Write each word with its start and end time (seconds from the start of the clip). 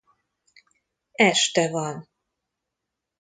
Este 1.31 1.63
van. 1.73 1.97